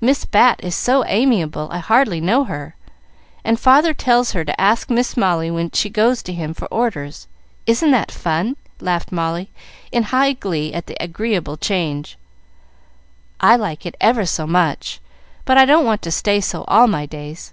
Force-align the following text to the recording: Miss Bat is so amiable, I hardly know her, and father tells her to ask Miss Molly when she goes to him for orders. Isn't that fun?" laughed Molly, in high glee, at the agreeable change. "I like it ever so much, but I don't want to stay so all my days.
Miss 0.00 0.24
Bat 0.24 0.58
is 0.64 0.74
so 0.74 1.04
amiable, 1.04 1.68
I 1.70 1.78
hardly 1.78 2.20
know 2.20 2.42
her, 2.42 2.74
and 3.44 3.60
father 3.60 3.94
tells 3.94 4.32
her 4.32 4.44
to 4.44 4.60
ask 4.60 4.90
Miss 4.90 5.16
Molly 5.16 5.52
when 5.52 5.70
she 5.70 5.88
goes 5.88 6.20
to 6.24 6.32
him 6.32 6.52
for 6.52 6.66
orders. 6.66 7.28
Isn't 7.64 7.92
that 7.92 8.10
fun?" 8.10 8.56
laughed 8.80 9.12
Molly, 9.12 9.50
in 9.92 10.02
high 10.10 10.32
glee, 10.32 10.72
at 10.74 10.86
the 10.88 10.96
agreeable 11.00 11.56
change. 11.56 12.18
"I 13.38 13.54
like 13.54 13.86
it 13.86 13.94
ever 14.00 14.26
so 14.26 14.48
much, 14.48 15.00
but 15.44 15.56
I 15.56 15.64
don't 15.64 15.84
want 15.86 16.02
to 16.02 16.10
stay 16.10 16.40
so 16.40 16.64
all 16.66 16.88
my 16.88 17.06
days. 17.06 17.52